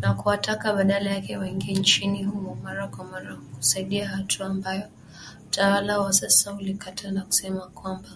Na 0.00 0.14
kuwataka 0.14 0.72
badala 0.72 1.10
yake 1.10 1.36
waingie 1.36 1.74
nchini 1.74 2.24
humo 2.24 2.54
mara 2.62 2.88
kwa 2.88 3.04
mara 3.04 3.36
kusaidia 3.36 4.08
hatua 4.08 4.46
ambayo 4.46 4.82
utawala 5.46 5.98
wa 6.00 6.12
sasa 6.12 6.52
ulikataa 6.54 7.10
na 7.10 7.22
kusema 7.22 7.60
kwamba 7.60 7.98
ni 7.98 7.98
mbaya. 8.02 8.14